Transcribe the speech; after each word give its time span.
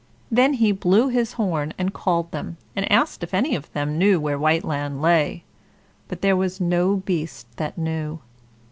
Then 0.31 0.53
he 0.53 0.71
blew 0.71 1.09
his 1.09 1.33
horn 1.33 1.75
and 1.77 1.93
called 1.93 2.31
them, 2.31 2.57
and 2.75 2.91
asked 2.91 3.21
if 3.21 3.35
any 3.35 3.53
of 3.55 3.71
them 3.73 3.99
knew 3.99 4.19
where 4.19 4.39
Whiteland 4.39 4.99
lay. 4.99 5.43
But 6.07 6.21
there 6.23 6.35
was 6.35 6.59
no 6.59 6.95
beast 6.95 7.45
that 7.57 7.77
knew. 7.77 8.17